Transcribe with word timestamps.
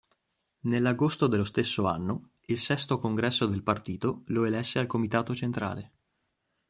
Nell'agosto 0.61 1.27
dello 1.27 1.43
stesso 1.43 1.85
anno, 1.85 2.31
il 2.47 2.57
sesto 2.57 2.97
congresso 2.97 3.45
del 3.45 3.61
partito 3.61 4.23
lo 4.29 4.45
elesse 4.45 4.79
al 4.79 4.87
Comitato 4.87 5.35
centrale. 5.35 5.91